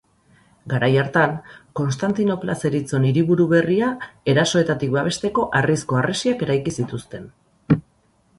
[0.71, 1.35] Garai hartan
[1.79, 3.91] Konstantinopla zeritzon hiriburu berria
[4.35, 7.31] erasoetatik babesteko harrizko harresiak eraiki zituzten.